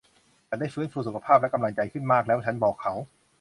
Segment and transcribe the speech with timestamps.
[0.47, 2.93] ฉันได้ฟื้นฟูสุขภาพและกำลังใจขึ้นมากแล้ว ฉันบอกเขา